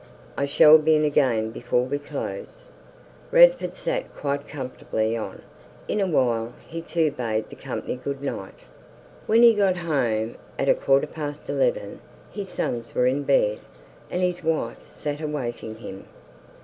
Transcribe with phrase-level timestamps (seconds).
[0.35, 2.69] I s'll be in again before we close."
[3.29, 5.43] Radford sat quite comfortably on.
[5.87, 8.55] In a while, he too bade the company good night.
[9.27, 11.99] When he got home, at a quarter past eleven,
[12.31, 13.59] his sons were in bed,
[14.09, 16.07] and his wife sat awaiting him.